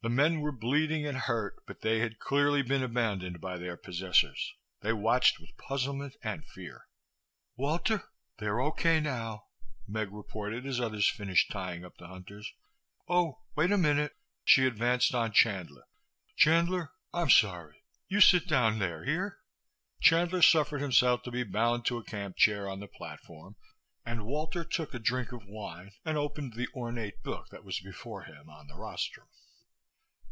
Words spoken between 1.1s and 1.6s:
hurt,